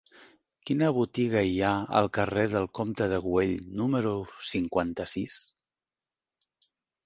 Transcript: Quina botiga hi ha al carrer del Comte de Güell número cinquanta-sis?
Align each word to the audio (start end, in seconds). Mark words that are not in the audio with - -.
Quina 0.69 0.87
botiga 0.95 1.43
hi 1.49 1.59
ha 1.67 1.73
al 1.99 2.09
carrer 2.19 2.47
del 2.55 2.67
Comte 2.81 3.09
de 3.13 3.21
Güell 3.27 3.55
número 3.83 4.17
cinquanta-sis? 4.55 5.41